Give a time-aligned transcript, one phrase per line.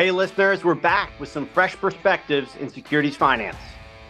[0.00, 3.58] Hey, listeners, we're back with some fresh perspectives in securities finance.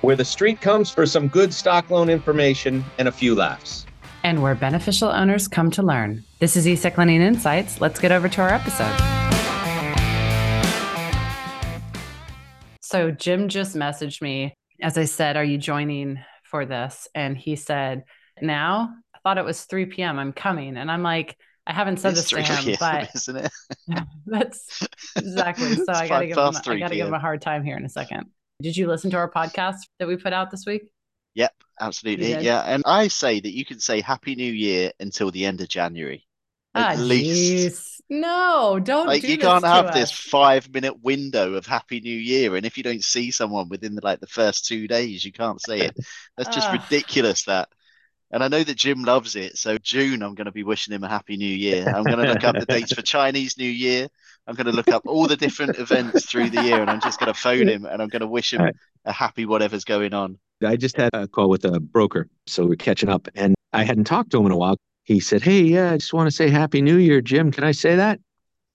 [0.03, 3.87] Where the street comes for some good stock loan information and a few laughs.
[4.23, 6.23] And where beneficial owners come to learn.
[6.39, 7.81] This is eSec Lending Insights.
[7.81, 8.97] Let's get over to our episode.
[12.81, 14.55] So, Jim just messaged me.
[14.81, 17.09] As I said, Are you joining for this?
[17.17, 18.05] And he said,
[18.41, 20.21] Now, I thought it was 3 p.m.
[20.21, 20.77] I'm coming.
[20.77, 21.37] And I'm like,
[21.71, 23.53] I haven't said It's this to 3 him, but isn't it?
[24.27, 25.77] that's exactly.
[25.77, 27.77] So I got to give him, I got to give him a hard time here
[27.77, 28.27] in a second.
[28.61, 30.91] Did you listen to our podcast that we put out this week?
[31.37, 32.33] Yep, absolutely.
[32.39, 35.69] Yeah, and I say that you can say Happy New Year until the end of
[35.69, 36.27] January,
[36.75, 37.77] at Ah, least.
[37.79, 38.01] jeez.
[38.11, 42.57] No, don't Like do you can't have this five minute window of Happy New Year,
[42.57, 45.63] and if you don't see someone within the, like the first two days, you can't
[45.63, 45.97] say it.
[46.37, 47.45] That's just ridiculous.
[47.45, 47.69] That.
[48.31, 49.59] And I know that Jim loves it.
[49.59, 51.85] So June, I'm going to be wishing him a happy new year.
[51.89, 54.09] I'm going to look up the dates for Chinese New Year.
[54.47, 57.19] I'm going to look up all the different events through the year, and I'm just
[57.19, 58.71] going to phone him and I'm going to wish him
[59.05, 60.39] a happy whatever's going on.
[60.65, 64.05] I just had a call with a broker, so we're catching up, and I hadn't
[64.05, 64.77] talked to him in a while.
[65.05, 67.51] He said, "Hey, yeah, I just want to say Happy New Year, Jim.
[67.51, 68.21] Can I say that?"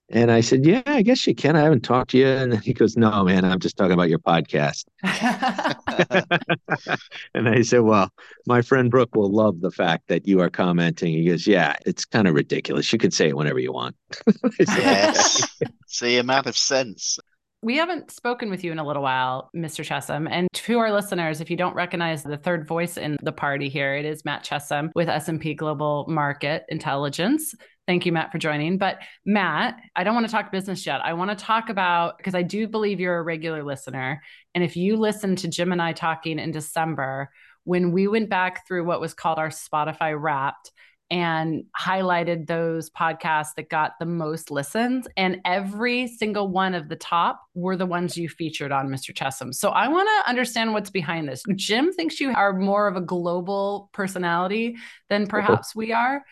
[0.09, 1.55] And I said, "Yeah, I guess you can.
[1.55, 4.19] I haven't talked to you." And he goes, "No, man, I'm just talking about your
[4.19, 4.85] podcast."
[7.33, 8.11] and I said, "Well,
[8.45, 12.05] my friend Brooke will love the fact that you are commenting." He goes, "Yeah, it's
[12.05, 12.91] kind of ridiculous.
[12.93, 13.95] You can say it whenever you want."
[14.27, 15.57] I said, Yes.
[15.87, 17.17] See, a man of sense.
[17.63, 19.83] we haven't spoken with you in a little while, Mr.
[19.83, 20.27] Chessum.
[20.29, 23.95] And to our listeners, if you don't recognize the third voice in the party here,
[23.95, 27.55] it is Matt Chessum with S&P Global Market Intelligence.
[27.87, 28.77] Thank you, Matt, for joining.
[28.77, 31.01] But Matt, I don't want to talk business yet.
[31.01, 34.23] I want to talk about because I do believe you're a regular listener.
[34.55, 37.29] And if you listened to Jim and I talking in December,
[37.63, 40.71] when we went back through what was called our Spotify Wrapped
[41.11, 46.95] and highlighted those podcasts that got the most listens, and every single one of the
[46.95, 49.13] top were the ones you featured on Mr.
[49.13, 49.53] Chessum.
[49.53, 51.43] So I want to understand what's behind this.
[51.55, 54.77] Jim thinks you are more of a global personality
[55.09, 55.29] than uh-huh.
[55.29, 56.23] perhaps we are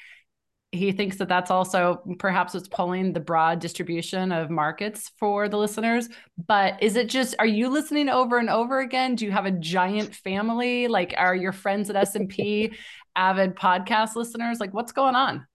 [0.73, 5.57] he thinks that that's also perhaps what's pulling the broad distribution of markets for the
[5.57, 6.09] listeners.
[6.47, 9.15] But is it just are you listening over and over again?
[9.15, 10.87] Do you have a giant family?
[10.87, 12.73] Like are your friends at s&p
[13.15, 14.59] avid podcast listeners?
[14.59, 15.45] Like what's going on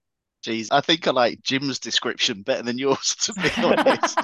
[0.48, 4.19] Jeez, I think I like Jim's description better than yours, to be honest.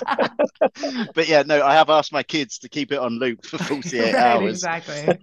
[1.14, 4.00] but yeah, no, I have asked my kids to keep it on loop for 48
[4.04, 4.50] right hours.
[4.54, 5.18] exactly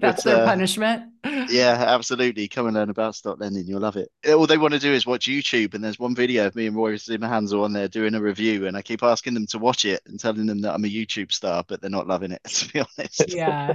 [0.00, 1.02] that's But, their uh, punishment
[1.50, 2.46] Yeah, absolutely.
[2.48, 3.66] Come and learn about stock lending.
[3.66, 4.10] You'll love it.
[4.28, 6.76] All they want to do is watch YouTube, and there's one video of me and
[6.76, 10.02] Roy Zimmerhansl on there doing a review, and I keep asking them to watch it
[10.06, 12.80] and telling them that I'm a YouTube star, but they're not loving it, to be
[12.80, 13.24] honest.
[13.34, 13.74] yeah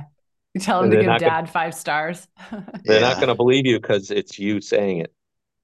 [0.53, 2.27] you tell them They're to give not gonna- dad five stars
[2.85, 5.13] They're not going to believe you because it's you saying it.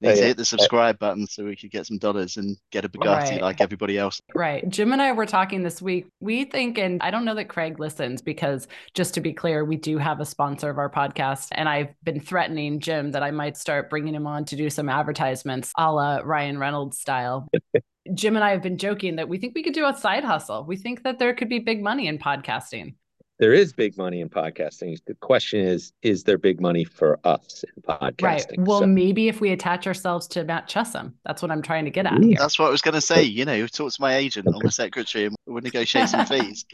[0.04, 0.26] Oh, Need to Yeah.
[0.28, 3.42] hit the subscribe button so we could get some dollars and get a Bugatti Right.
[3.42, 4.20] like everybody else.
[4.34, 4.68] Right.
[4.68, 6.06] Jim and I were talking this week.
[6.20, 9.76] We think, and I don't know that Craig listens because just to be clear, we
[9.76, 11.48] do have a sponsor of our podcast.
[11.52, 14.88] And I've been threatening Jim that I might start bringing him on to do some
[14.88, 17.48] advertisements a la Ryan Reynolds style.
[18.14, 20.64] Jim and I have been joking that we think we could do a side hustle.
[20.64, 22.96] We think that there could be big money in podcasting.
[23.40, 24.96] There is big money in podcasting.
[25.06, 28.22] The question is, is there big money for us in podcasting?
[28.22, 28.44] Right.
[28.58, 31.90] Well, So- maybe if we attach ourselves to Matt Chessum, that's what I'm trying to
[31.90, 32.28] get at Ooh.
[32.28, 32.36] here.
[32.38, 33.24] That's what I was going to say.
[33.24, 36.64] You know, talk to my agent or my secretary and we'll negotiate some fees.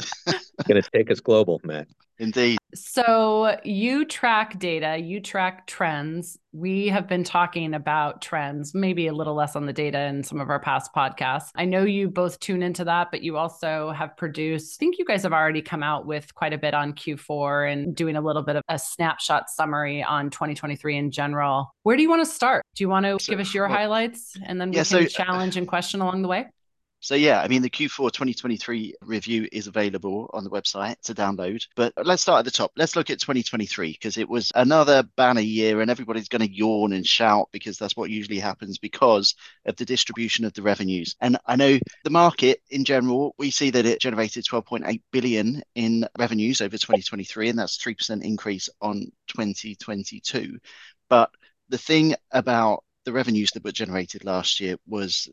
[0.69, 1.89] going to take us global, Matt.
[2.21, 2.59] Indeed.
[2.75, 6.39] So you track data, you track trends.
[6.53, 10.39] We have been talking about trends, maybe a little less on the data in some
[10.39, 11.49] of our past podcasts.
[11.57, 15.05] I know you both tune into that, but you also have produced, I think you
[15.05, 18.43] guys have already come out with quite a bit on Q4 and doing a little
[18.43, 21.75] bit of a snapshot summary on 2023 in general.
[21.85, 22.63] Where do you want to start?
[22.77, 24.85] Do you want to So, give us your well, highlights and then we yeah, can
[24.85, 26.47] so- challenge and question along the way?
[27.03, 31.67] So yeah, I mean the Q4 2023 review is available on the website to download.
[31.75, 32.73] But let's start at the top.
[32.77, 36.93] Let's look at 2023 because it was another banner year and everybody's going to yawn
[36.93, 39.35] and shout because that's what usually happens because
[39.65, 41.17] of the distribution of the revenues.
[41.23, 46.07] And I know the market in general, we see that it generated 12.8 billion in
[46.19, 50.59] revenues over 2023 and that's 3% increase on 2022.
[51.09, 51.31] But
[51.71, 55.31] the thing about the revenues that were generated last year was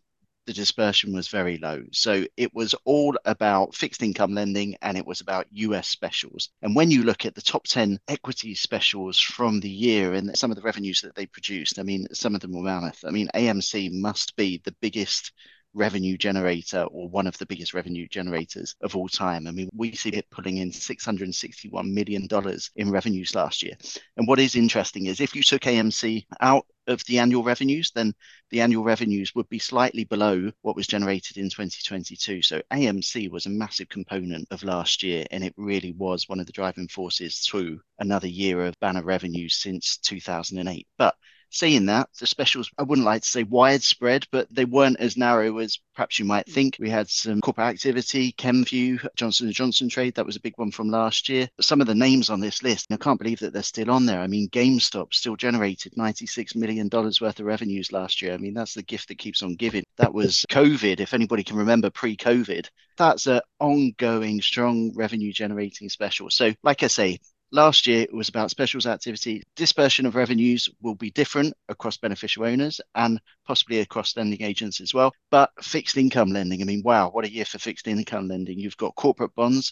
[0.47, 1.83] the dispersion was very low.
[1.91, 6.49] So it was all about fixed income lending and it was about US specials.
[6.61, 10.49] And when you look at the top 10 equity specials from the year and some
[10.49, 13.03] of the revenues that they produced, I mean, some of them were mammoth.
[13.05, 15.33] I mean, AMC must be the biggest
[15.73, 19.47] revenue generator or one of the biggest revenue generators of all time.
[19.47, 22.27] I mean, we see it pulling in $661 million
[22.75, 23.73] in revenues last year.
[24.17, 28.13] And what is interesting is if you took AMC out of the annual revenues, then
[28.49, 32.41] the annual revenues would be slightly below what was generated in 2022.
[32.41, 36.45] So AMC was a massive component of last year, and it really was one of
[36.45, 40.87] the driving forces through another year of banner revenues since 2008.
[40.97, 41.15] But
[41.49, 45.59] Saying that, the specials, I wouldn't like to say widespread, but they weren't as narrow
[45.59, 46.75] as perhaps you might think.
[46.77, 50.15] We had some corporate activity, Kenvue, Johnson & Johnson trade.
[50.15, 51.47] That was a big one from last year.
[51.61, 54.19] Some of the names on this list, I can't believe that they're still on there.
[54.19, 58.33] I mean, GameStop still generated $96 million worth of revenues last year.
[58.33, 59.83] I mean, that's the gift that keeps on giving.
[59.95, 62.69] That was COVID, if anybody can remember pre-COVID.
[62.97, 66.29] That's an ongoing, strong revenue generating special.
[66.29, 67.19] So, like I say,
[67.51, 69.41] Last year, it was about specials activity.
[69.55, 74.93] Dispersion of revenues will be different across beneficial owners and possibly across lending agents as
[74.93, 75.13] well.
[75.31, 78.59] But fixed income lending, I mean, wow, what a year for fixed income lending.
[78.59, 79.71] You've got corporate bonds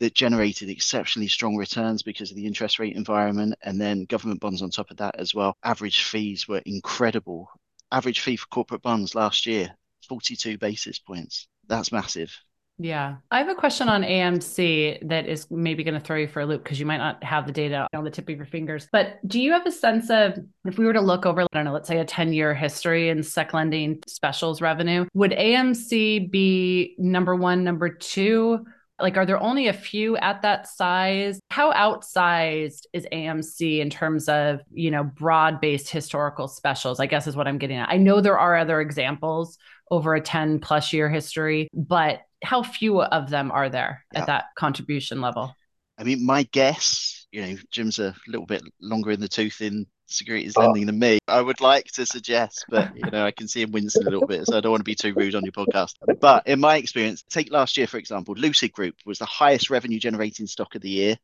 [0.00, 4.60] that generated exceptionally strong returns because of the interest rate environment, and then government bonds
[4.60, 5.56] on top of that as well.
[5.62, 7.48] Average fees were incredible.
[7.92, 9.76] Average fee for corporate bonds last year,
[10.08, 11.46] 42 basis points.
[11.68, 12.36] That's massive.
[12.82, 13.16] Yeah.
[13.30, 16.46] I have a question on AMC that is maybe going to throw you for a
[16.46, 18.88] loop because you might not have the data on the tip of your fingers.
[18.90, 21.64] But do you have a sense of if we were to look over, I don't
[21.64, 26.96] know, let's say a 10 year history in sec lending specials revenue, would AMC be
[26.98, 28.66] number one, number two?
[29.00, 31.40] Like, are there only a few at that size?
[31.50, 37.00] How outsized is AMC in terms of, you know, broad based historical specials?
[37.00, 37.88] I guess is what I'm getting at.
[37.88, 39.56] I know there are other examples
[39.90, 44.20] over a 10 plus year history, but how few of them are there yeah.
[44.20, 45.54] at that contribution level?
[45.98, 49.86] I mean, my guess, you know, Jim's a little bit longer in the tooth in
[50.06, 50.66] securities oh.
[50.66, 51.18] lending than me.
[51.28, 54.26] I would like to suggest, but you know, I can see him wincing a little
[54.26, 55.94] bit, so I don't want to be too rude on your podcast.
[56.20, 59.98] But in my experience, take last year for example, Lucid Group was the highest revenue
[59.98, 61.16] generating stock of the year,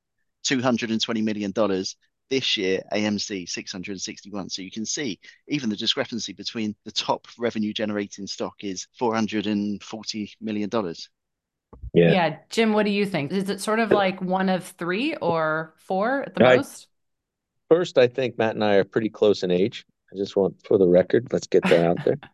[0.42, 1.96] two hundred and twenty million dollars.
[2.30, 4.50] This year, AMC 661.
[4.50, 10.32] So you can see even the discrepancy between the top revenue generating stock is $440
[10.40, 10.70] million.
[11.94, 12.12] Yeah.
[12.12, 12.36] Yeah.
[12.50, 13.32] Jim, what do you think?
[13.32, 16.88] Is it sort of like one of three or four at the I, most?
[17.70, 19.84] First, I think Matt and I are pretty close in age.
[20.12, 22.16] I just want for the record, let's get that out there.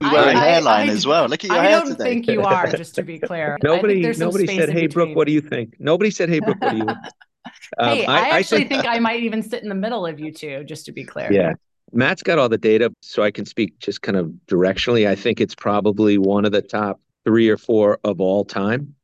[0.00, 1.26] You wear a hairline I, as well.
[1.26, 1.86] Look at your I hair today.
[1.86, 3.58] I don't think you are, just to be clear.
[3.64, 6.76] nobody nobody said, "Hey, Brooke, what do you think?" Nobody said, "Hey, Brooke, what do
[6.76, 6.86] you?"
[7.78, 10.20] Um, hey, I, I actually think, think I might even sit in the middle of
[10.20, 11.32] you two, just to be clear.
[11.32, 11.54] Yeah.
[11.92, 15.06] Matt's got all the data, so I can speak just kind of directionally.
[15.06, 18.94] I think it's probably one of the top three or four of all time.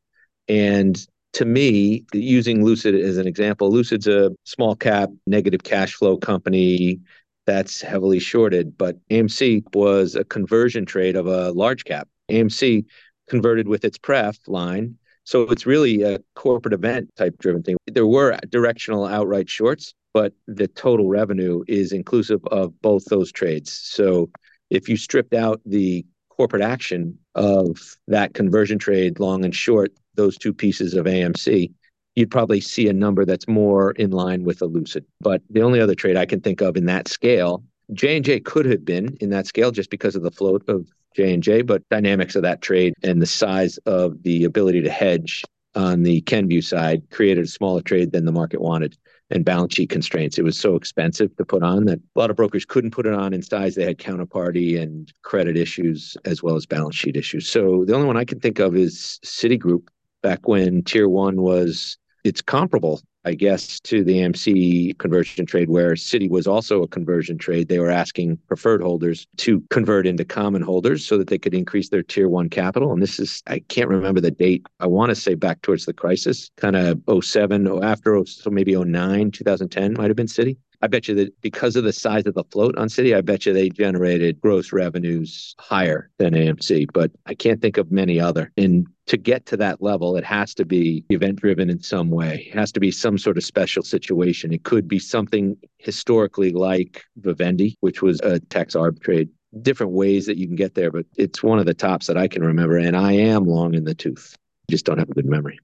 [0.48, 0.98] And
[1.34, 7.00] to me, using Lucid as an example, Lucid's a small cap, negative cash flow company
[7.46, 12.08] that's heavily shorted, but AMC was a conversion trade of a large cap.
[12.30, 12.84] AMC
[13.28, 14.96] converted with its pref line
[15.28, 17.76] so it's really a corporate event type driven thing.
[17.86, 23.70] There were directional outright shorts, but the total revenue is inclusive of both those trades.
[23.70, 24.30] So
[24.70, 30.38] if you stripped out the corporate action of that conversion trade, long and short, those
[30.38, 31.74] two pieces of AMC,
[32.16, 35.04] you'd probably see a number that's more in line with a lucid.
[35.20, 38.40] But the only other trade I can think of in that scale, J and J
[38.40, 42.36] could have been in that scale just because of the float of J&J, but dynamics
[42.36, 45.44] of that trade and the size of the ability to hedge
[45.74, 48.96] on the Kenvue side created a smaller trade than the market wanted
[49.30, 50.38] and balance sheet constraints.
[50.38, 53.12] It was so expensive to put on that a lot of brokers couldn't put it
[53.12, 53.74] on in size.
[53.74, 57.48] They had counterparty and credit issues as well as balance sheet issues.
[57.48, 59.88] So the only one I can think of is Citigroup
[60.22, 65.92] back when tier one was it's comparable I guess, to the AMC conversion trade, where
[65.92, 67.68] Citi was also a conversion trade.
[67.68, 71.90] They were asking preferred holders to convert into common holders so that they could increase
[71.90, 72.90] their tier one capital.
[72.90, 74.64] And this is, I can't remember the date.
[74.80, 78.48] I want to say back towards the crisis, kind of 07 or after, oh, so
[78.48, 80.56] maybe 09, 2010 might have been Citi.
[80.80, 83.46] I bet you that because of the size of the float on Citi, I bet
[83.46, 88.52] you they generated gross revenues higher than AMC, but I can't think of many other.
[88.56, 92.48] And to get to that level, it has to be event driven in some way.
[92.52, 94.52] It has to be some sort of special situation.
[94.52, 99.30] It could be something historically like Vivendi, which was a tax arbitrage.
[99.62, 102.28] Different ways that you can get there, but it's one of the tops that I
[102.28, 102.76] can remember.
[102.76, 104.36] And I am long in the tooth.
[104.70, 105.58] Just don't have a good memory.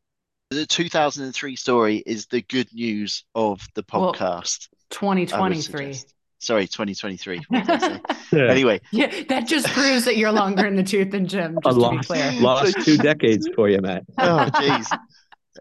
[0.50, 4.68] The 2003 story is the good news of the podcast.
[4.70, 5.96] Well, 2023.
[6.38, 7.42] Sorry, 2023.
[7.50, 7.98] yeah.
[8.32, 8.80] Anyway.
[8.92, 11.98] Yeah, that just proves that you're longer in the tooth than Jim, just lost, to
[12.00, 12.32] be clear.
[12.40, 14.04] Lost two decades for you, Matt.
[14.18, 14.98] Oh, jeez.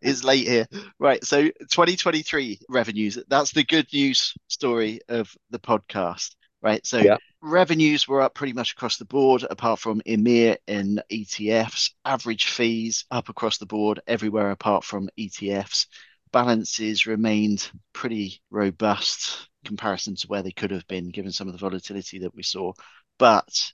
[0.02, 0.66] It's late here.
[1.00, 1.24] Right.
[1.24, 6.36] So 2023 revenues, that's the good news story of the podcast.
[6.62, 6.86] right?
[6.86, 7.18] So Yeah.
[7.42, 11.92] revenues were up pretty much across the board, apart from EMEA and ETFs.
[12.06, 15.88] Average fees up across the board everywhere apart from ETFs.
[16.34, 21.60] Balances remained pretty robust comparison to where they could have been, given some of the
[21.60, 22.74] volatility that we saw.
[23.18, 23.72] But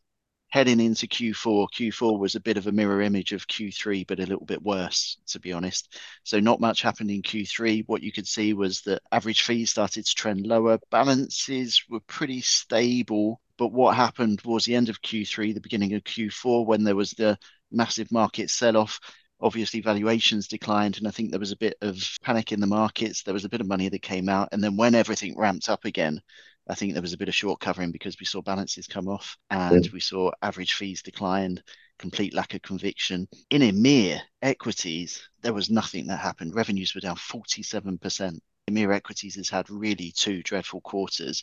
[0.50, 4.26] heading into Q4, Q4 was a bit of a mirror image of Q3, but a
[4.26, 5.98] little bit worse, to be honest.
[6.24, 7.84] So not much happened in Q3.
[7.88, 10.80] What you could see was that average fees started to trend lower.
[10.92, 16.04] Balances were pretty stable, but what happened was the end of Q3, the beginning of
[16.04, 17.38] Q4, when there was the
[17.72, 19.00] massive market sell-off,
[19.42, 23.24] obviously valuations declined, and I think there was a bit of panic in the markets.
[23.24, 25.86] There was a bit of money that came out, and then when everything ramped up
[25.86, 26.22] again,
[26.70, 29.38] I think there was a bit of short covering because we saw balances come off
[29.50, 31.62] and we saw average fees decline,
[31.98, 33.28] complete lack of conviction.
[33.50, 36.54] In EMEA equities, there was nothing that happened.
[36.54, 38.40] Revenues were down 47%.
[38.70, 41.42] EMIR equities has had really two dreadful quarters,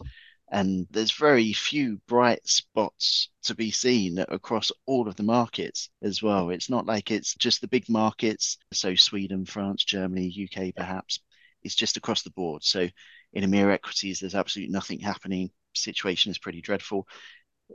[0.51, 6.23] and there's very few bright spots to be seen across all of the markets as
[6.23, 6.47] well.
[6.47, 6.55] Mm.
[6.55, 11.21] It's not like it's just the big markets, so Sweden, France, Germany, UK, perhaps.
[11.63, 12.63] It's just across the board.
[12.65, 12.89] So
[13.33, 15.51] in EMEA equities, there's absolutely nothing happening.
[15.75, 17.09] Situation is pretty dreadful.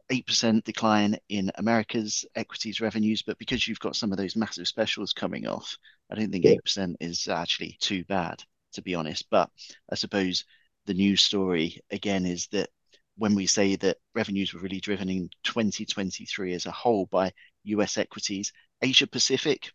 [0.09, 5.11] 8% decline in America's equities revenues, but because you've got some of those massive specials
[5.13, 5.77] coming off,
[6.09, 6.55] I don't think Yeah.
[6.55, 8.41] 8% is actually too bad,
[8.73, 9.29] to be honest.
[9.29, 9.49] But
[9.91, 10.45] I suppose
[10.85, 12.69] the news story again is that
[13.17, 17.31] when we say that revenues were really driven in 2023 as a whole by
[17.65, 19.71] US equities, Asia Pacific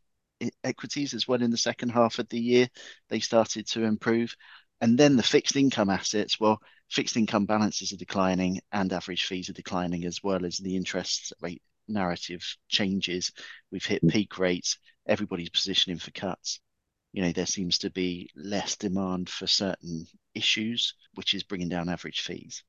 [0.65, 2.69] equities as well in the second half of the year,
[3.09, 4.35] they started to improve.
[4.81, 6.61] And then the fixed income assets, well,
[6.91, 11.33] fixed income balances are declining and average fees are declining as well as the interest
[11.41, 13.33] rate narrative changes.
[13.71, 14.79] We've hit peak rates.
[15.07, 16.61] Everybody's positioning for cuts.
[17.13, 21.89] You know, there seems to be less demand for certain issues, which is bringing down
[21.89, 22.63] average fees.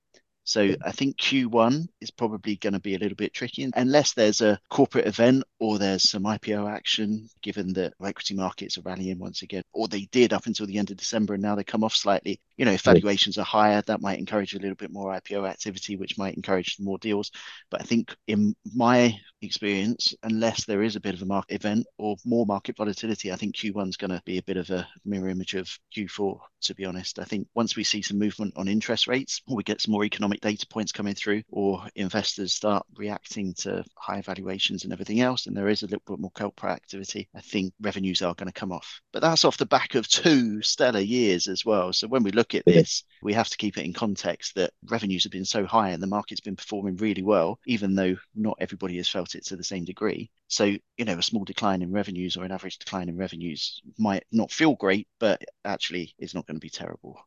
[0.44, 4.40] So I think Q1 is probably going to be a little bit tricky unless there's
[4.40, 9.42] a corporate event or there's some IPO action, given that equity markets are rallying once
[9.42, 11.94] again, or they did up until the end of December and now they come off
[11.94, 12.40] slightly.
[12.58, 15.96] You know, if valuations are higher, that might encourage a little bit more IPO activity,
[15.96, 17.32] which might encourage more deals.
[17.70, 21.86] But I think in my experience, unless there is a bit of a market event
[22.00, 24.88] or more market volatility, I think Q1 is going to be a bit of a
[25.06, 27.20] mirror image of Q4, to be honest.
[27.20, 30.04] I think once we see some movement on interest rates, or we get some more
[30.04, 35.46] economic data points coming through, or investors start reacting to high valuations and everything else,
[35.46, 38.60] and there is a little bit more corporate activity, I think revenues are going to
[38.60, 39.02] come off.
[39.14, 41.94] But that's off the back of two stellar years as well.
[41.94, 45.24] So when we look at this, we have to keep it in context that revenues
[45.24, 48.98] have been so high and the market's been performing really well, even though not everybody
[48.98, 50.30] has felt it to the same degree.
[50.48, 54.24] So, you know, a small decline in revenues or an average decline in revenues might
[54.32, 57.20] not feel great, but actually is not going to be terrible.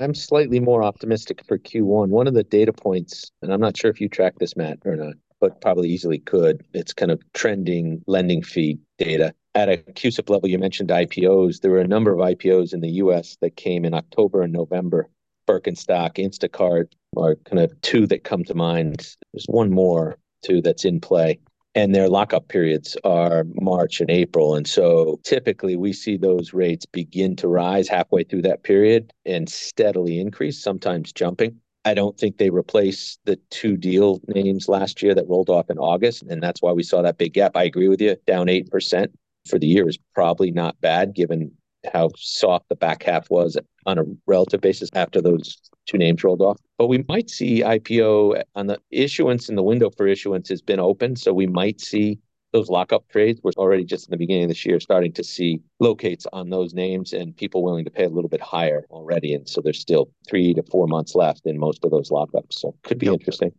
[0.00, 2.08] I'm slightly more optimistic for Q1.
[2.08, 4.96] One of the data points, and I'm not sure if you track this, Matt, or
[4.96, 6.64] not, but probably easily could.
[6.72, 9.34] It's kind of trending lending fee data.
[9.54, 11.60] At a CUSIP level, you mentioned IPOs.
[11.60, 15.10] There were a number of IPOs in the US that came in October and November.
[15.46, 16.86] Birkenstock, Instacart
[17.18, 19.14] are kind of two that come to mind.
[19.32, 21.38] There's one more, too, that's in play.
[21.74, 24.54] And their lockup periods are March and April.
[24.54, 29.50] And so typically we see those rates begin to rise halfway through that period and
[29.50, 31.60] steadily increase, sometimes jumping.
[31.84, 35.78] I don't think they replace the two deal names last year that rolled off in
[35.78, 36.22] August.
[36.22, 37.52] And that's why we saw that big gap.
[37.54, 38.16] I agree with you.
[38.26, 39.08] Down 8%
[39.46, 41.52] for the year is probably not bad given
[41.92, 43.56] how soft the back half was
[43.86, 46.58] on a relative basis after those two names rolled off.
[46.78, 50.78] But we might see IPO on the issuance and the window for issuance has been
[50.78, 51.16] open.
[51.16, 52.18] So we might see
[52.52, 53.40] those lockup trades.
[53.42, 56.74] We're already just in the beginning of this year starting to see locates on those
[56.74, 59.34] names and people willing to pay a little bit higher already.
[59.34, 62.52] And so there's still three to four months left in most of those lockups.
[62.54, 63.14] So could be Yep.
[63.14, 63.52] interesting.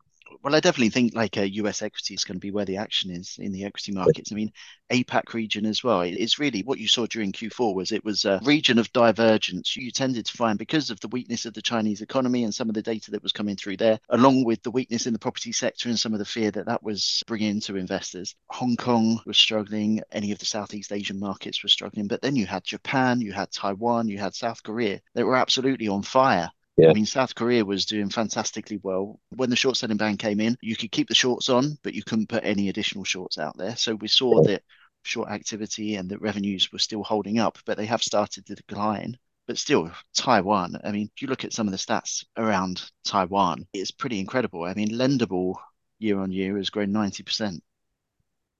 [0.43, 3.09] Well, I definitely think like a US equity is going to be where the action
[3.11, 4.31] is in the equity markets.
[4.31, 4.51] I mean,
[4.91, 6.01] APAC region as well.
[6.01, 9.75] It- It's really what you saw during Q4 was it was a region of divergence.
[9.77, 12.75] You tended to find because of the weakness of the Chinese economy and some of
[12.75, 15.87] the data that was coming through there, along with the weakness in the property sector
[15.89, 18.35] and some of the fear that that was bringing to investors.
[18.49, 20.01] Hong Kong was struggling.
[20.11, 22.07] Any of the Southeast Asian markets were struggling.
[22.07, 25.87] But then you had Japan, you had Taiwan, you had South Korea that were absolutely
[25.87, 26.51] on fire.
[26.77, 26.89] Yeah.
[26.89, 29.19] I mean, South Korea was doing fantastically well.
[29.29, 32.03] When the short selling ban came in, you could keep the shorts on, but you
[32.03, 33.75] couldn't put any additional shorts out there.
[33.75, 34.47] So we saw Right.
[34.47, 34.63] that
[35.03, 39.17] short activity and that revenues were still holding up, but they have started to decline.
[39.45, 43.67] But still, Taiwan, I mean, if you look at some of the stats around Taiwan,
[43.73, 44.63] it's pretty incredible.
[44.63, 45.55] I mean, lendable
[45.99, 47.61] year on year has grown 90%.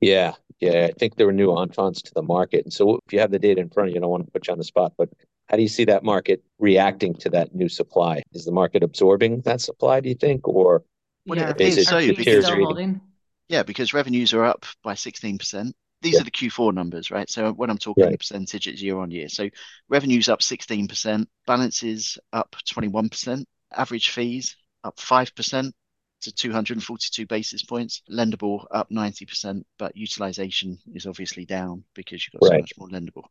[0.01, 0.87] Yeah, yeah.
[0.89, 2.65] I think there were new entrants to the market.
[2.65, 4.31] And so if you have the data in front of you, I don't want to
[4.31, 5.09] put you on the spot, but
[5.49, 8.23] how do you see that market reacting to that new supply?
[8.33, 10.47] Is the market absorbing that supply, do you think?
[10.47, 10.83] Or
[11.25, 12.77] Well, yeah, it appears Is it are so fees peers still reading?
[12.77, 13.01] holding?
[13.49, 15.75] Yeah, because revenues are up by 16%.
[16.01, 16.21] These Yeah.
[16.21, 17.29] are the Q4 numbers, right?
[17.29, 18.17] So when I'm talking Right.
[18.17, 19.29] percentage, it's year on year.
[19.29, 19.49] So
[19.89, 25.73] revenues up 16%, balances up 21%, average fees up 5%
[26.21, 32.43] to 242 basis points, lendable up 90%, but utilization is obviously down because you've got
[32.43, 33.23] so much more lendable.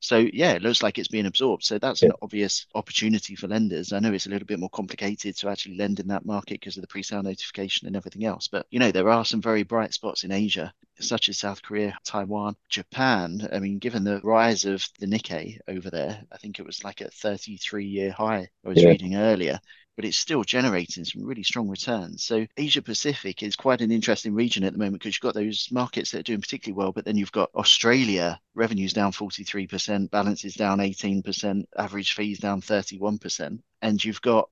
[0.00, 1.62] So yeah, it looks like it's being absorbed.
[1.64, 3.92] So that's an obvious opportunity for lenders.
[3.92, 6.76] I know it's a little bit more complicated to actually lend in that market because
[6.76, 8.48] of the pre-sale notification and everything else.
[8.48, 11.96] But you know, there are some very bright spots in Asia, such as South Korea,
[12.04, 13.48] Taiwan, Japan.
[13.52, 17.00] I mean, given the rise of the Nikkei over there, I think it was like
[17.00, 18.86] a 33-year high I was Yeah.
[18.86, 19.60] reading earlier.
[20.00, 22.24] But it's still generating some really strong returns.
[22.24, 25.68] So Asia Pacific is quite an interesting region at the moment because you've got those
[25.70, 30.54] markets that are doing particularly well, but then you've got Australia, revenues down 43%, balances
[30.54, 33.60] down 18%, average fees down 31%.
[33.82, 34.48] And you've got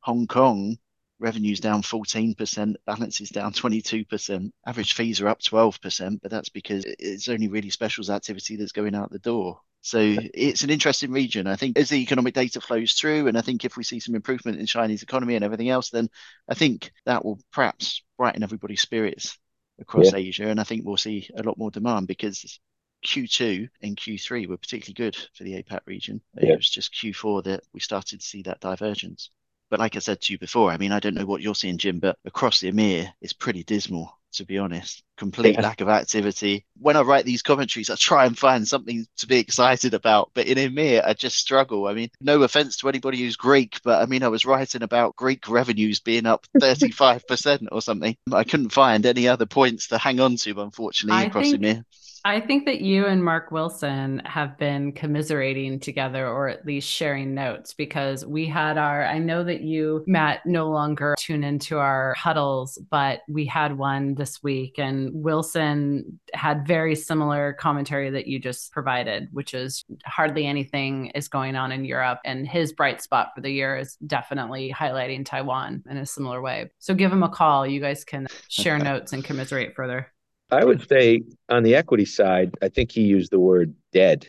[0.00, 0.78] Hong Kong,
[1.20, 7.28] revenues down 14%, balances down 22%, average fees are up 12%, but that's because it's
[7.28, 9.60] only really specials activity that's going out the door.
[9.88, 11.46] So it's an interesting region.
[11.46, 14.14] I think as the economic data flows through, and I think if we see some
[14.14, 16.10] improvement in Chinese economy and everything else, then
[16.46, 19.38] I think that will perhaps brighten everybody's spirits
[19.80, 20.48] across Asia.
[20.48, 22.60] And I think we'll see a lot more demand because
[23.06, 26.20] Q2 and Q3 were particularly good for the APAC region.
[26.34, 26.52] Yeah.
[26.52, 29.30] It was just Q4 that we started to see that divergence.
[29.70, 31.78] But like I said to you before, I mean, I don't know what you're seeing,
[31.78, 35.02] Jim, but across the EMEA, it's pretty dismal, to be honest.
[35.16, 35.62] Complete Yeah.
[35.62, 36.64] lack of activity.
[36.78, 40.30] When I write these commentaries, I try and find something to be excited about.
[40.34, 41.86] But in EMEA, I just struggle.
[41.88, 45.16] I mean, no offense to anybody who's Greek, but I mean, I was writing about
[45.16, 48.16] Greek revenues being up 35% or something.
[48.32, 51.84] I couldn't find any other points to hang on to, unfortunately, I across think- EMEA.
[52.28, 57.32] I think that you and Mark Wilson have been commiserating together or at least sharing
[57.32, 62.12] notes because we had our, I know that you, Matt, no longer tune into our
[62.18, 68.38] huddles, but we had one this week and Wilson had very similar commentary that you
[68.38, 72.18] just provided, which is hardly anything is going on in Europe.
[72.26, 76.70] And his bright spot for the year is definitely highlighting Taiwan in a similar way.
[76.78, 77.66] So give him a call.
[77.66, 80.12] You guys can share notes and commiserate further.
[80.50, 84.28] I would say on the equity side, I think he used the word dead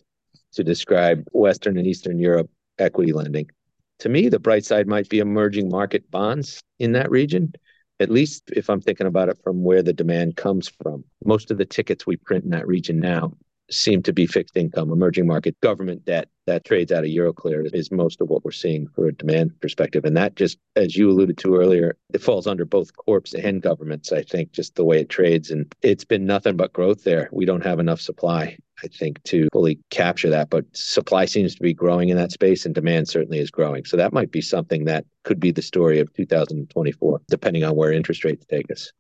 [0.54, 3.50] to describe Western and Eastern Europe equity lending.
[4.00, 7.54] To me, the bright side might be emerging market bonds in that region,
[8.00, 11.04] at least if I'm thinking about it from where the demand comes from.
[11.24, 13.34] Most of the tickets we print in that region now
[13.72, 17.92] seem to be fixed income, emerging market, government debt that trades out of Euroclear is
[17.92, 20.04] most of what we're seeing for a demand perspective.
[20.04, 24.12] And that just, as you alluded to earlier, it falls under both corps and governments,
[24.12, 25.52] I think, just the way it trades.
[25.52, 27.30] And it's been nothing but growth there.
[27.32, 30.50] We don't have enough supply, I think, to fully capture that.
[30.50, 33.86] But supply seems to be growing in that space and demand certainly is growing.
[33.86, 37.94] So that might be something that could be the story of 2024, depending on where
[37.94, 38.92] interest rates take us.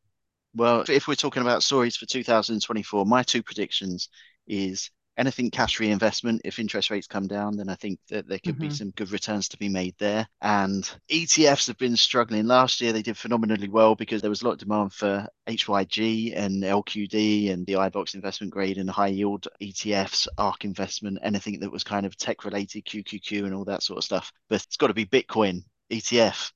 [0.55, 4.09] Well, if we're talking about stories for 2024, my two predictions
[4.49, 6.41] is anything cash reinvestment.
[6.45, 8.73] If interest rates come down, then I think that there could be Mhm.
[8.73, 10.25] some good returns to be made there.
[10.41, 12.47] And ETFs have been struggling.
[12.47, 16.33] Last year, they did phenomenally well because there was a lot of demand for HYG
[16.33, 21.71] and LQD and the iBoxx investment grade and high yield ETFs, ARK investment, anything that
[21.71, 24.31] was kind of tech related, QQQ and all that sort of stuff.
[24.47, 26.53] But it's got to be Bitcoin ETF.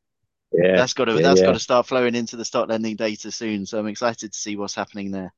[0.53, 0.77] Yeah.
[0.77, 1.47] That's got to yeah, that's yeah.
[1.47, 3.65] got to start flowing into the stock lending data soon.
[3.65, 5.33] So I'm excited to see what's happening there.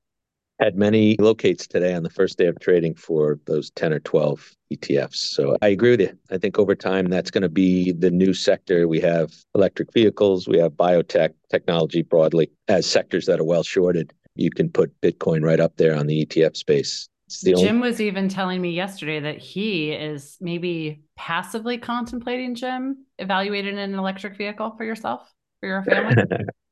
[0.60, 4.52] Had many locates today on the first day of trading for those 10 or 12
[4.74, 5.16] ETFs.
[5.16, 6.18] So I agree with you.
[6.32, 8.88] I think over time, that's going to be the new sector.
[8.88, 14.14] We have electric vehicles, we have biotech, technology broadly as sectors that are well shorted.
[14.36, 17.10] You can put Bitcoin right up there on the ETF space.
[17.44, 23.96] Jim was even telling me yesterday that he is maybe passively contemplating, Jim, evaluating an
[23.96, 26.16] electric vehicle for yourself, for your family.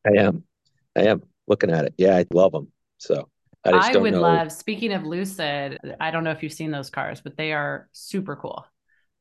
[0.05, 0.43] I am.
[0.95, 1.95] I am looking at it.
[1.97, 2.71] Yeah, I love them.
[2.99, 3.29] So
[3.65, 4.21] I just I don't would know.
[4.21, 7.87] love, speaking of Lucid, I don't know if you've seen those cars, but they are
[7.91, 8.65] super cool.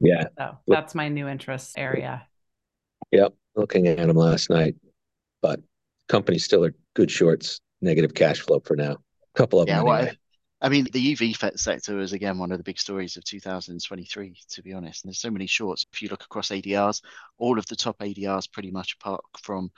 [0.01, 0.25] Yeah.
[0.37, 2.27] So that's my new interest area.
[3.13, 3.35] Yep.
[3.55, 4.75] Looking at them last night.
[5.43, 5.61] But
[6.09, 8.93] companies still are good shorts, negative cash flow for now.
[8.93, 9.87] A couple of Yeah, them.
[9.87, 10.19] well, anyway.
[10.61, 14.63] I mean, the EV sector is again one of the big stories of 2023, to
[14.63, 15.05] be honest.
[15.05, 15.85] And there's so many shorts.
[15.93, 17.03] If you look across ADRs,
[17.39, 19.73] all of the top ADRs pretty much apart from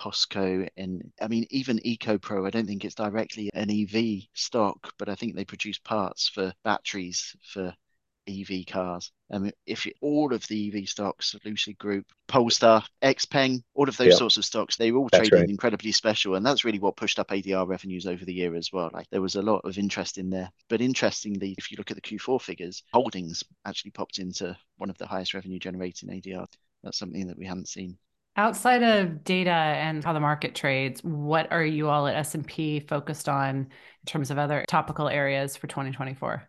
[0.00, 5.08] POSCO and I mean, even EcoPro, I don't think it's directly an EV stock, but
[5.08, 7.74] I think they produce parts for batteries for
[8.26, 9.12] EV cars.
[9.32, 13.96] I mean, if you, all of the EV stocks, Lucid Group, Polestar, XPeng, all of
[13.96, 14.18] those Yeah.
[14.18, 15.50] sorts of stocks, they were all That's traded right.
[15.50, 16.34] incredibly special.
[16.34, 18.90] And that's really what pushed up ADR revenues over the year as well.
[18.92, 20.50] Like there was a lot of interest in there.
[20.68, 24.98] But interestingly, if you look at the Q4 figures, holdings actually popped into one of
[24.98, 26.46] the highest revenue generating ADR.
[26.82, 27.98] That's something that we hadn't seen
[28.36, 33.28] Outside of data and how the market trades, what are you all at S&P focused
[33.28, 33.68] on in
[34.06, 36.48] terms of other topical areas for 2024?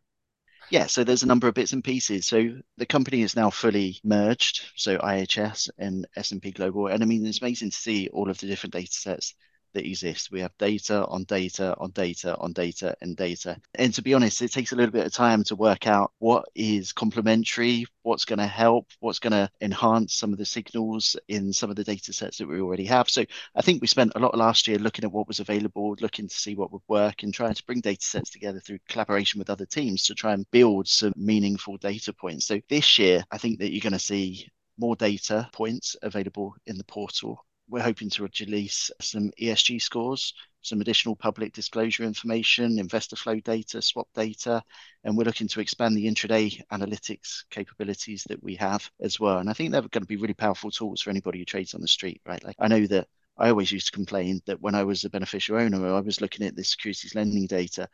[0.70, 2.28] Yeah, so there's a number of bits and pieces.
[2.28, 6.88] So the company is now fully merged, so IHS and S&P Global.
[6.88, 9.34] And I mean, it's amazing to see all of the different data sets
[9.74, 10.32] that exist.
[10.32, 13.58] We have data on data on data on data and data.
[13.76, 16.46] And to be honest, it takes a little bit of time to work out what
[16.56, 21.54] is complementary, what's going to help, what's going to enhance some of the signals in
[21.54, 23.10] some of the data sets that we already have.
[23.10, 26.28] So I think we spent a lot last year looking at what was available, looking
[26.28, 29.50] to see what would work and trying to bring data sets together through collaboration with
[29.50, 32.48] other teams to try and build some meaningful data points.
[32.48, 36.78] So this year, I think that you're going to see more data points available in
[36.78, 43.16] the portal we're hoping to release some ESG scores, some additional public disclosure information, investor
[43.16, 44.62] flow data, swap data,
[45.06, 49.38] and we're looking to expand the intraday analytics capabilities that we have as well.
[49.38, 51.82] And I think they're going to be really powerful tools for anybody who trades on
[51.82, 52.44] the street, right?
[52.44, 53.08] Like I know that
[53.38, 56.46] I always used to complain that when I was a beneficial owner, I was looking
[56.46, 57.88] at the securities lending data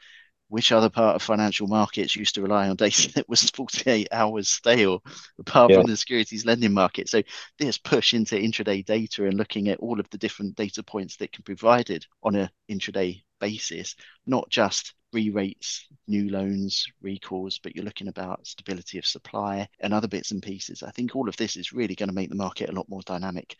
[0.49, 2.75] which other part of financial markets used to rely on?
[2.87, 5.03] Data that was 48 hours stale
[5.39, 5.77] apart yeah.
[5.77, 7.09] from the securities lending market.
[7.09, 7.21] So
[7.59, 11.31] this push into intraday data and looking at all of the different data points that
[11.31, 17.85] can be provided on an intraday basis not just re-rates new loans recalls but you're
[17.85, 20.83] looking about stability of supply and other bits and pieces.
[20.83, 23.01] I think all of this is really going to make the market a lot more
[23.05, 23.55] dynamic.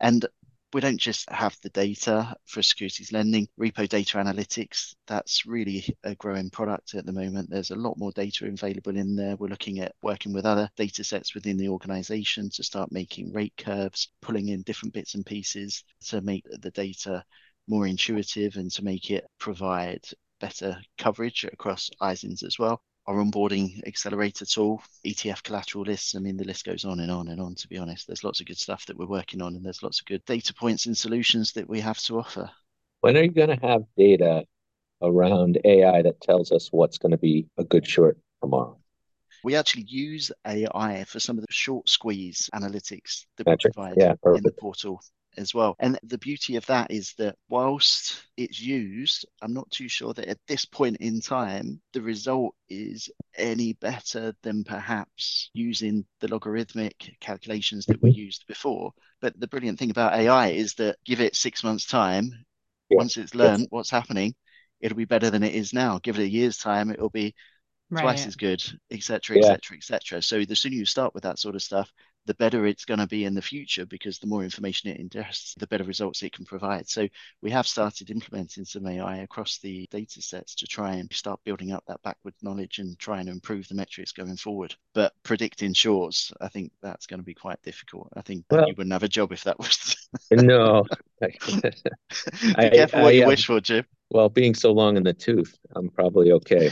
[0.00, 0.26] And
[0.74, 4.96] we don't just have the data for securities lending, repo data analytics.
[5.06, 7.48] That's really a growing product at the moment.
[7.48, 9.36] There's a lot more data available in there.
[9.36, 13.54] We're looking at working with other data sets within the organization to start making rate
[13.56, 17.24] curves, pulling in different bits and pieces to make the data
[17.68, 20.04] more intuitive and to make it provide
[20.40, 26.14] better coverage across ISINs as well our onboarding accelerator tool, ETF collateral lists.
[26.14, 28.06] I mean, the list goes on and on and on, to be honest.
[28.06, 30.54] There's lots of good stuff that we're working on, and there's lots of good data
[30.54, 32.50] points and solutions that we have to offer.
[33.00, 34.44] When are you going to have data
[35.02, 38.78] around AI that tells us what's going to be a good short tomorrow?
[39.42, 44.14] We actually use AI for some of the short squeeze analytics that we provide yeah,
[44.34, 45.02] in the portal
[45.36, 45.76] as well.
[45.78, 50.28] And the beauty of that is that whilst it's used, I'm not too sure that
[50.28, 57.16] at this point in time, the result is any better than perhaps using the logarithmic
[57.20, 58.06] calculations that mm-hmm.
[58.06, 58.92] were used before.
[59.20, 62.30] But the brilliant thing about AI is that give it six months' time,
[62.90, 62.98] yeah.
[62.98, 63.68] once it's learned yes.
[63.70, 64.34] what's happening,
[64.80, 65.98] it'll be better than it is now.
[66.02, 67.34] Give it a year's time, it'll be
[67.90, 68.02] right.
[68.02, 70.22] twice as good, etc., etc., etc.
[70.22, 71.90] So the sooner you start with that sort of stuff,
[72.26, 75.54] the better it's going to be in the future because the more information it ingests,
[75.58, 76.88] the better results it can provide.
[76.88, 77.08] So
[77.42, 81.72] we have started implementing some AI across the data sets to try and start building
[81.72, 84.74] up that backward knowledge and try and improve the metrics going forward.
[84.94, 88.08] But predicting shorts, I think that's going to be quite difficult.
[88.16, 89.96] I think well, you wouldn't have a job if that was.
[90.30, 90.84] no.
[91.20, 93.84] be careful what I, you uh, wish for, Jim.
[94.10, 96.70] Well, being so long in the tooth, I'm probably okay.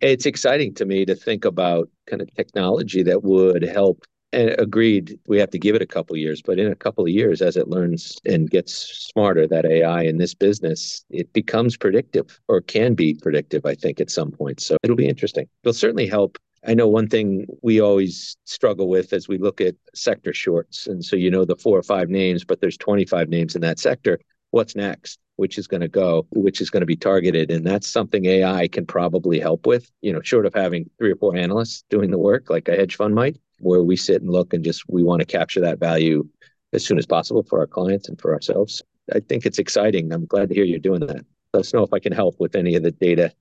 [0.00, 5.18] It's exciting to me to think about kind of technology that would help and agreed,
[5.26, 7.56] we have to give it a couple years, but in a couple of years, as
[7.56, 12.94] it learns and gets smarter, that AI in this business, it becomes predictive or can
[12.94, 14.60] be predictive, I think, at some point.
[14.60, 15.48] So it'll be interesting.
[15.62, 16.36] It'll certainly help.
[16.66, 20.86] I know one thing we always struggle with as we look at sector shorts.
[20.86, 23.78] And so you know the four or five names, but there's 25 names in that
[23.78, 24.18] sector.
[24.50, 25.18] What's next?
[25.36, 27.50] Which is going to go, which is going to be targeted.
[27.50, 31.16] And that's something AI can probably help with, you know, short of having three or
[31.16, 34.52] four analysts doing the work like a hedge fund might where we sit and look
[34.52, 36.26] and just we want to capture that value
[36.72, 38.82] as soon as possible for our clients and for ourselves.
[39.14, 40.12] I think it's exciting.
[40.12, 41.24] I'm glad to hear you're doing that.
[41.52, 43.32] Let us know if I can help with any of the data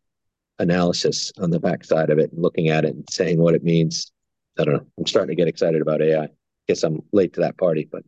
[0.59, 4.11] analysis on the backside of it and looking at it and saying what it means.
[4.57, 4.87] I don't know.
[4.97, 6.29] I'm starting to get excited about AI.
[6.67, 8.03] Guess I'm late to that party, but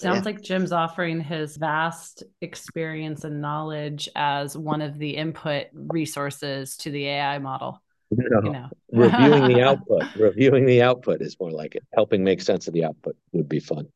[0.00, 0.24] Sounds yeah.
[0.24, 6.90] like Jim's offering his vast experience and knowledge as one of the input resources to
[6.90, 7.82] the AI model.
[8.10, 8.40] No.
[8.42, 8.68] You know.
[8.92, 10.02] reviewing the output.
[10.16, 11.82] Reviewing the output is more like it.
[11.94, 13.88] Helping make sense of the output would be fun.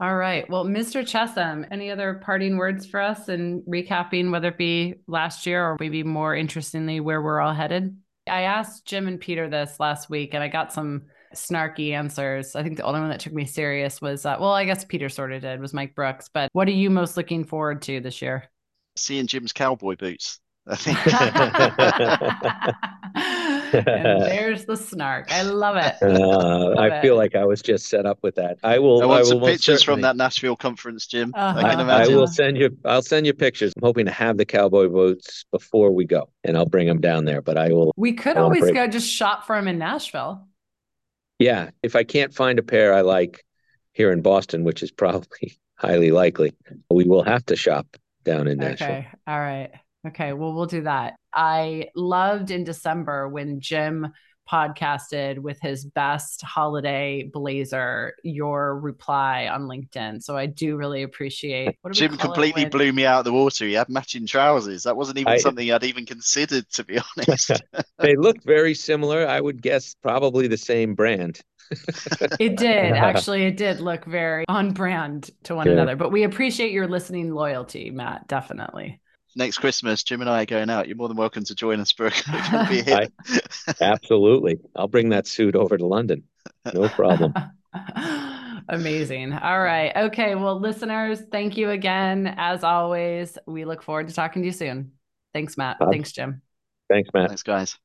[0.00, 0.48] All right.
[0.48, 1.02] Well, Mr.
[1.02, 5.76] Chessum, any other parting words for us and recapping whether it be last year or
[5.80, 7.96] maybe more interestingly where we're all headed?
[8.28, 12.56] I asked Jim and Peter this last week and I got some snarky answers.
[12.56, 15.08] I think the only one that took me serious was, uh, well, I guess Peter
[15.08, 16.28] sort of did, was Mike Brooks.
[16.32, 18.44] But what are you most looking forward to this year?
[18.96, 20.40] Seeing Jim's cowboy boots.
[20.66, 20.98] I think.
[23.74, 25.30] and there's the snark.
[25.30, 25.94] I love it.
[26.02, 27.02] Uh, love I it.
[27.02, 28.58] feel like I was just set up with that.
[28.62, 29.02] I will.
[29.02, 31.32] I want I some pictures from that Nashville conference, Jim.
[31.34, 31.58] Uh-huh.
[31.58, 32.12] I can imagine.
[32.12, 32.76] I will send you.
[32.84, 33.72] I'll send you pictures.
[33.76, 37.24] I'm hoping to have the cowboy boots before we go, and I'll bring them down
[37.24, 37.42] there.
[37.42, 37.92] But I will.
[37.96, 40.47] We could always go just shop for them in Nashville.
[41.38, 43.44] Yeah, if I can't find a pair I like,
[43.98, 46.52] here in Boston, which is probably highly likely,
[46.88, 48.86] we will have to shop down in Nashville.
[48.86, 49.08] Okay.
[49.26, 49.70] All right.
[50.06, 50.32] Okay.
[50.32, 51.16] Well, we'll do that.
[51.34, 54.08] I loved in December when Jim
[54.50, 60.22] podcasted with his best holiday blazer your reply on linkedin.
[60.22, 63.66] So i do really appreciate jim completely blew me out of the water.
[63.66, 64.84] He had matching trousers.
[64.84, 67.50] That wasn't even I, something i'd even considered to be honest.
[68.00, 69.26] They looked very similar.
[69.26, 71.40] I would guess probably the same brand.
[72.38, 72.92] It did.
[72.92, 75.72] Actually it did look very on brand to one yeah.
[75.74, 75.96] another.
[75.96, 79.00] But we appreciate your listening loyalty matt definitely
[79.36, 80.88] next Christmas, Jim and I are going out.
[80.88, 82.22] You're more than welcome to join us, Brooke.
[82.26, 83.08] I,
[83.80, 84.58] absolutely.
[84.76, 86.24] I'll bring that suit over to London.
[86.72, 87.34] No problem.
[88.68, 89.32] Amazing.
[89.32, 89.96] All right.
[89.96, 90.34] Okay.
[90.34, 92.34] Well, listeners, thank you again.
[92.36, 94.92] As always, we look forward to talking to you soon.
[95.32, 95.78] Thanks, Matt.
[95.90, 96.42] Thanks, Jim.
[96.90, 97.28] Thanks, Matt.
[97.28, 97.78] Thanks, guys.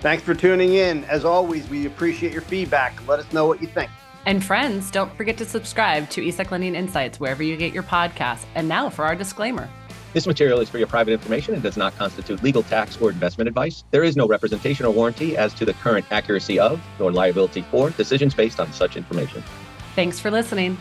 [0.00, 1.04] Thanks for tuning in.
[1.04, 3.06] As always, we appreciate your feedback.
[3.06, 3.90] Let us know what you think.
[4.24, 8.44] And friends, don't forget to subscribe to eSec Lending Insights wherever you get your podcasts.
[8.54, 9.68] And now for our disclaimer.
[10.12, 13.48] This material is for your private information and does not constitute legal, tax, or investment
[13.48, 13.82] advice.
[13.90, 17.90] There is no representation or warranty as to the current accuracy of, nor liability for,
[17.90, 19.42] decisions based on such information.
[19.94, 20.76] Thanks for listening.